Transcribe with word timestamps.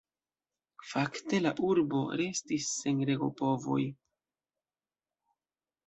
Fakte 0.91 1.41
la 1.47 1.51
urbo 1.67 2.01
restis 2.23 2.73
sen 2.79 3.07
regopovoj. 3.13 3.81